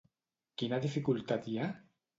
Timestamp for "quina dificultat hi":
0.61-1.59